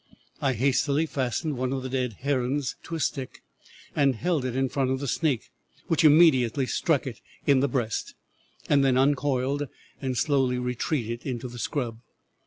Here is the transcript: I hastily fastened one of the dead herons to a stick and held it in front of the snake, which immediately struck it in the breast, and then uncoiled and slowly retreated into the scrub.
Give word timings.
I 0.41 0.53
hastily 0.53 1.05
fastened 1.05 1.57
one 1.57 1.71
of 1.71 1.83
the 1.83 1.87
dead 1.89 2.13
herons 2.21 2.75
to 2.85 2.95
a 2.95 2.99
stick 2.99 3.43
and 3.95 4.15
held 4.15 4.45
it 4.45 4.55
in 4.55 4.67
front 4.67 4.89
of 4.89 4.99
the 4.99 5.07
snake, 5.07 5.51
which 5.89 6.03
immediately 6.03 6.65
struck 6.65 7.05
it 7.05 7.21
in 7.45 7.59
the 7.59 7.67
breast, 7.69 8.15
and 8.67 8.83
then 8.83 8.97
uncoiled 8.97 9.67
and 10.01 10.17
slowly 10.17 10.57
retreated 10.57 11.23
into 11.27 11.47
the 11.47 11.59
scrub. 11.59 11.99